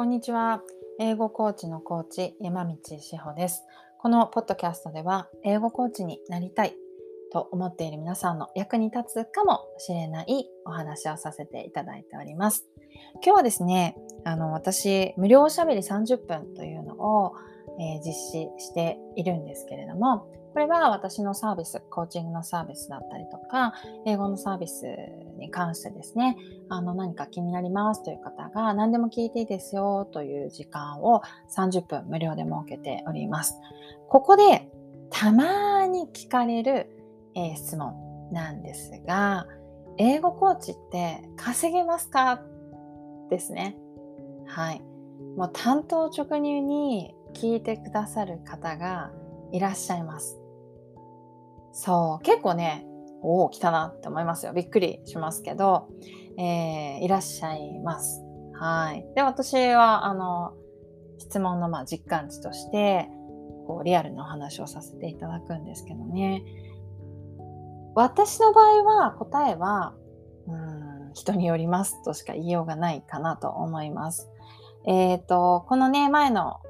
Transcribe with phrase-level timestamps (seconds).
[0.00, 0.62] こんにちは。
[0.98, 3.64] 英語コーチのコーチ、山道志保です。
[3.98, 6.74] このポッドキャストでは、英語コーチになりたい
[7.30, 12.64] と思っている皆さんの役に立つかもしれないお話をさせていただいております。
[13.16, 13.94] 今日はですね、
[14.24, 17.34] あの、私、無料おしゃべり30分というのを、
[17.78, 23.72] えー、実施しているんですけれども、これは私のサービス、コーチングのサービスだったりとか、
[24.04, 24.84] 英語のサービス
[25.38, 26.36] に関してですね、
[26.68, 31.22] あの何か気になりますという方が何でも聞いていいですよという時間を
[31.56, 33.54] 30分無料で設けております。
[34.08, 34.68] ここで
[35.10, 36.90] たまに聞かれる、
[37.34, 37.94] えー、質問
[38.32, 39.46] なんですが、
[39.98, 42.40] 英語コーチって稼げますか？
[43.30, 43.76] ですね。
[44.46, 44.82] はい。
[45.36, 49.12] もう担当直入に聞いてくださる方が
[49.52, 50.39] いらっしゃいます。
[51.72, 52.86] そう、結構ね、
[53.22, 54.52] おお、来たなって思いますよ。
[54.52, 55.88] びっくりしますけど、
[56.38, 58.22] えー、いらっしゃいます。
[58.54, 59.06] はい。
[59.14, 60.54] で、私は、あの、
[61.18, 63.08] 質問のまあ実感値として、
[63.66, 66.42] こう、リアルなお話をさせていただくんですけどね。
[67.94, 69.94] 私の場合は、答えは、
[70.46, 74.30] うん、人によりますとしか言いようがないかなと思います。
[74.86, 76.60] えっ、ー、と、このね、前の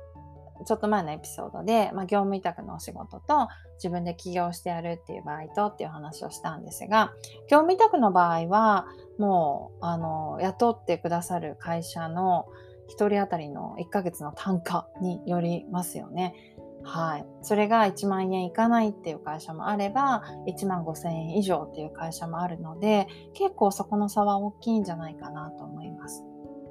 [0.67, 3.49] ちょっと前のエピソードで、まあ、業務委託のお仕事と
[3.83, 7.13] 自分で起業してやるっていう場合とっていう話をしたんですが
[7.51, 8.87] 業務委託の場合は
[9.19, 12.47] もうあの雇ってくださる会社の
[12.91, 16.35] 1人当たりの1ヶ月の単価によりますよね。
[16.83, 17.27] はい。
[17.43, 26.25] それが1万円いかないっていう会社もあれば、1万5千円以上っていう会社もあるので、結構そこの差は大きいんじゃないかなと思います。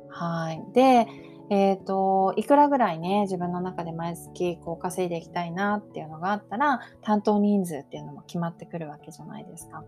[0.10, 0.64] はい。
[0.74, 1.08] で、
[1.50, 9.84] えっ、ー、と、いくらぐらいね、自分の中で毎月こう稼いでいきたいなっていうのがあったら、担当人数っていうのも決まってくるわけじゃないですか。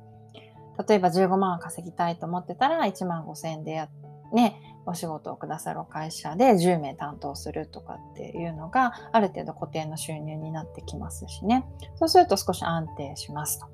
[0.88, 3.90] 例えば15万稼ぎたいと思ってたら、1万5千円でや
[4.34, 11.66] ね、お仕事をくださる会社で10名担当するとかっていうのが、ある程度固定の収入になってきますしね。
[11.96, 13.68] そうすると少し安定しますと。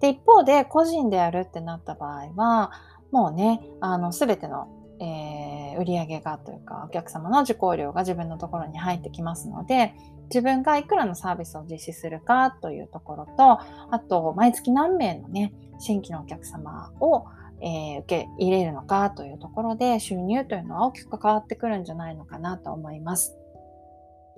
[0.00, 2.70] で、一方で個人でやるってなった場合は、
[3.10, 4.68] もうね、あの、すべての
[5.00, 9.94] えー、売上がというかお客様の受講料が自分のところに入ってきますので
[10.24, 17.24] 自分がいくらのサービスを実施するかというところとあと毎月何名のね新規のお客様を、
[17.62, 23.36] えー、受け入れるのかというところで収入というのは大きく変わってくるんじゃないのかなと思います。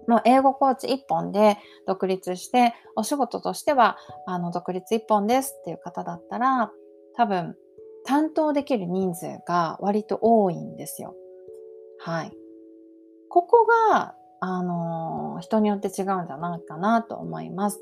[0.08, 3.96] もう英語コーチ1本で独立してお仕事としては
[4.26, 6.72] あの独立1本ですっていう方だったら
[7.14, 7.54] 多分
[8.04, 11.14] 担当できる人数が割と多いんですよ。
[11.98, 12.32] はい。
[13.28, 17.80] ここが、あのー、人によって違うんじゃないかなと思います。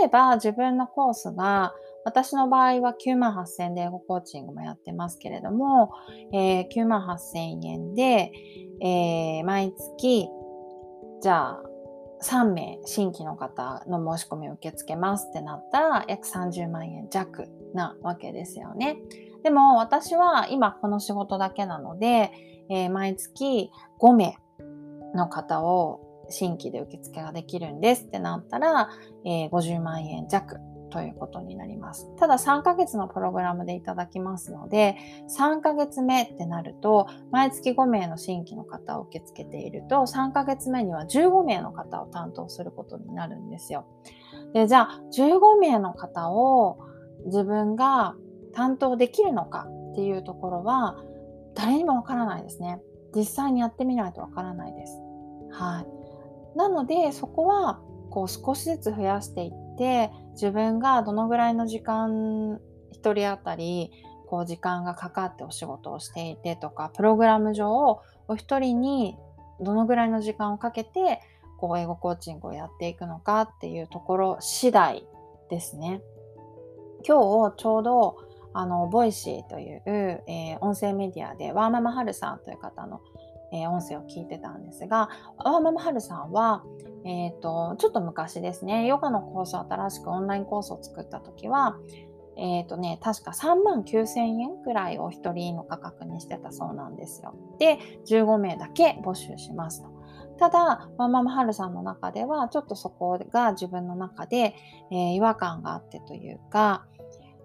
[0.00, 5.92] 例えば自分のコースが、私の場合は9万8000円で英語コーチングもやってますけれども、
[6.32, 8.32] えー、9万8000円で、
[8.80, 10.28] えー、毎月、
[11.20, 11.62] じゃあ、
[12.22, 18.98] 3名新規の方の申し込みを受け付けますってなったら約30万円弱なわけですよね。
[19.42, 22.32] でも私は今この仕事だけなので、
[22.70, 23.70] えー、毎月
[24.00, 24.36] 5名
[25.14, 28.90] の方を新規で受付ができるんですってなったら、
[29.24, 30.58] えー、50万円弱
[30.90, 32.08] ということになります。
[32.16, 34.96] ただ3ヶ月のプログラムでいただきますので、
[35.38, 43.86] 3ヶ月目ってなると、毎月5名の新規の方を受け付けていると、3ヶ月目には15名の方を担当することになるんですよ。
[44.54, 46.78] で、じゃあ15名の方を
[47.26, 48.14] 自分が
[48.52, 50.96] 担当できるのかっていうところは
[51.54, 52.80] 誰にもわからないですね。
[53.14, 55.00] 実際にやってみないとわからないです。
[55.50, 55.84] は
[56.54, 56.58] い。
[56.58, 62.58] なのでそこはこう少しずつ増やしていって自分がどのぐらいの時間
[62.92, 63.90] 1人当たり
[64.26, 67.72] こう時間がかかってお仕事をしていてとかプログラム上
[68.28, 69.16] お一人に
[69.60, 71.20] どのぐらいの時間をかけて
[71.58, 75.06] こう英語コーチングをやっていくのかっていうところ次第
[75.48, 76.02] ですね。
[77.06, 83.00] 今日ちょうどあの、 Voicy という、えー、音声メディアで、ワーママハルさんという方の、
[83.52, 85.08] えー、音声を聞いてたんですが、
[85.38, 86.64] ワーママハルさんは、
[87.04, 91.76] え、ー、と、ちょっと昔ですね、ヨガのコースを新しくオンラインコースを作った時は、
[92.36, 97.34] えっ、とね、確か3万9千円くらいを一人の価格にしてたそうなんですよ。
[97.58, 99.88] で、15名だけ募集しますと。
[100.38, 104.54] ただ、ワンママハルさんの中では、ちょっとそこが自分の中で、
[104.92, 106.86] えー、違和感があってというか、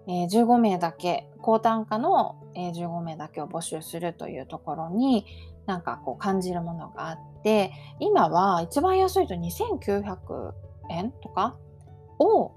[0.06, 5.26] えー、15名だけ、高単価の、えー、15名だけを募集するというところに、
[5.66, 10.52] なんかこう感じるものがあって、今は一番安いと2900
[10.90, 11.56] 円とか
[12.18, 12.52] を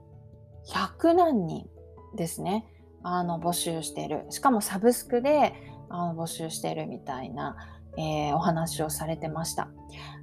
[0.67, 1.69] 100何人
[2.15, 2.65] ですね、
[3.03, 4.25] あの募集している。
[4.29, 5.53] しかもサブスクで
[5.89, 7.55] あの募集しているみたいな、
[7.97, 9.69] えー、お話をされてました。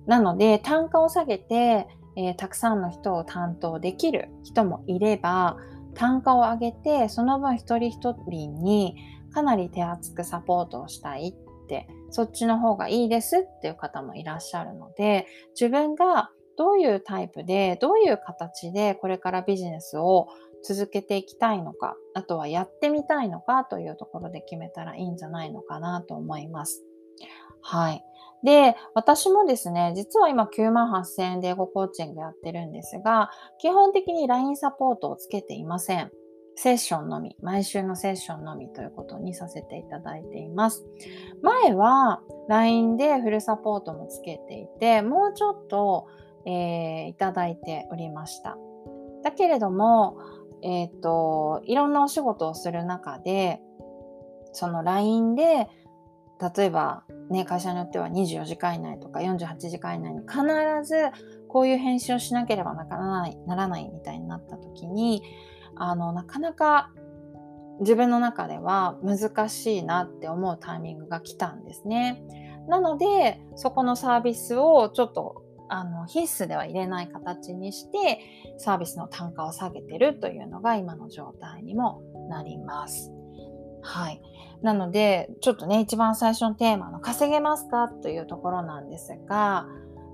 [0.07, 5.57] なので、単価を下げて、えー、たくさんの人を担当できる人もいれば、
[5.95, 8.97] 単価を上げて、その分一人一人に
[9.33, 15.27] かなり手厚くサポートをしたいって、そっちの方がいいですっていう方もいらっしゃるので、
[15.61, 20.29] 自分がどういうタイプで、どういう形でこれからビジネスを
[20.63, 26.85] 続けていきたいのか、あとはやってみたいのかというところで決めたらいいんじゃないのかなと思います。
[27.61, 28.05] はい。
[28.45, 36.13] で、私もですね、実は今9万8000円で英語コーチングやってるんですが、基本的に LINE サポートをつけていません。
[36.57, 40.85] セッションのみ、毎週のセッションのみということにさせていただいています。
[41.43, 46.07] 前は LINE でフルサポートもつけていて、もうちょっと、
[46.47, 48.57] えー、いただいておりました。
[49.23, 50.19] だけれども、
[50.63, 53.61] えっ、ー、と、いろんなお仕事をする中で、
[54.53, 55.69] その LINE で
[56.57, 60.43] 例えば、ね、会社によっては24時間以内とか48時間以内に必
[60.85, 61.11] ず
[61.49, 65.23] こういう編集をしなければならないならないみたいになった時に
[65.77, 66.91] あのなかなか
[67.81, 72.23] 自分の中では難しいなって思うタイミングが来たんですね。
[72.69, 78.21] なのでそこのサービスをちょっとあの必須では入れない形にして
[78.59, 83.11] サービスの単価を下げてるというのが今の状態にもなります。
[83.83, 84.23] はい。
[84.63, 87.89] なので、ちょっとね、一番最初のテーマの稼げますか？
[87.89, 89.67] というところなんですが、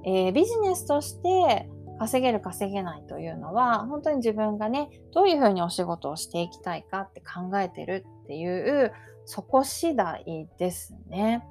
[0.05, 1.69] えー、ビジネスとして
[2.01, 8.91] 稼げる稼げないというのは、本当に自分がね、どういうふうにお仕事をしていきたいかって考えてるっていう、
[9.27, 11.45] そこ次第ですね。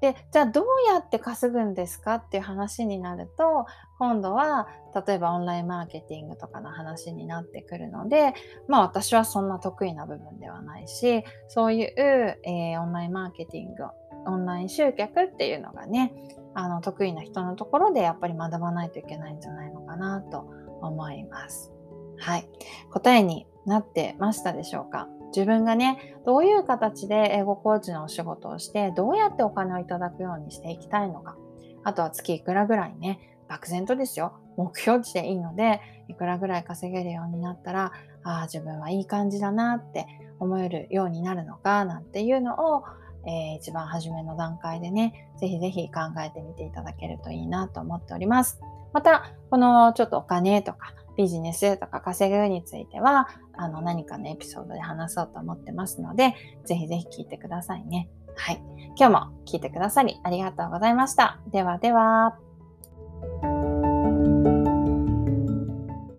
[0.00, 3.66] で、じゃあどうやって稼ぐんですかっていう話になると、
[3.98, 4.68] 今度は
[5.04, 8.34] 例えばオンラインマーケティングとかの話になってくるので、
[8.68, 11.92] まあ私はそんな得意な部分ではないし、そういう、
[12.44, 13.82] えー、オンラインマーケティング、
[14.26, 16.12] オンライン集客っていうのがね、
[16.54, 20.46] あの得意な人のところでやっぱり学ばないといけないんじゃないのなと
[20.80, 21.72] 思います。
[22.18, 22.48] はい。
[22.90, 25.08] 答えになってましたでしょうか？
[25.34, 31.36] 自分がね、どういう形で英語コーチのお仕事をして、どうやってお金をいただくようにしていきたいのか？
[31.84, 34.32] あとは月いくらぐらいね、漠然とですよ。
[34.56, 37.92] 目標値でいいので、いくらぐらい稼げるようになったら、
[38.24, 40.06] ああ、自分はいい感じだなって
[40.40, 42.84] 思えるようになるのか、なんていうのを、
[43.26, 48.60] えー、一番初めの段階でね、ぜひぜひ考えてみていただけるといいなと思っております。
[48.92, 58.08] また、このちょっとお金とかビジネスとか稼ぐについては、あの何かのエピソードで話そうと思ってますので、ぜひぜひ聞いてくださいね。
[58.36, 58.62] はい。
[58.96, 61.40] 今日も聞いてくださりありがとうございました。
[61.50, 62.47] ではでは。